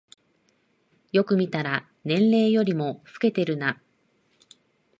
[1.11, 3.79] よく見たら年齢よりも老けてるな